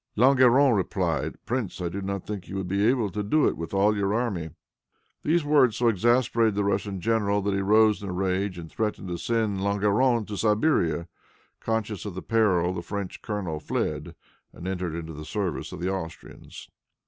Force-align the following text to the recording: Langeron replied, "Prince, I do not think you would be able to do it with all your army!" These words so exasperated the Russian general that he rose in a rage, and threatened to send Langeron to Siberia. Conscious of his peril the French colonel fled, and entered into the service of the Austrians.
Langeron 0.17 0.75
replied, 0.75 1.35
"Prince, 1.45 1.79
I 1.79 1.87
do 1.87 2.01
not 2.01 2.25
think 2.25 2.47
you 2.47 2.55
would 2.55 2.67
be 2.67 2.87
able 2.87 3.11
to 3.11 3.21
do 3.21 3.47
it 3.47 3.55
with 3.55 3.71
all 3.71 3.95
your 3.95 4.15
army!" 4.15 4.49
These 5.21 5.45
words 5.45 5.75
so 5.77 5.89
exasperated 5.89 6.55
the 6.55 6.63
Russian 6.63 6.99
general 6.99 7.43
that 7.43 7.53
he 7.53 7.61
rose 7.61 8.01
in 8.01 8.09
a 8.09 8.11
rage, 8.11 8.57
and 8.57 8.67
threatened 8.67 9.09
to 9.09 9.17
send 9.19 9.61
Langeron 9.63 10.25
to 10.25 10.37
Siberia. 10.37 11.07
Conscious 11.59 12.03
of 12.05 12.15
his 12.15 12.23
peril 12.23 12.73
the 12.73 12.81
French 12.81 13.21
colonel 13.21 13.59
fled, 13.59 14.15
and 14.51 14.67
entered 14.67 14.95
into 14.95 15.13
the 15.13 15.23
service 15.23 15.71
of 15.71 15.79
the 15.79 15.91
Austrians. 15.93 16.71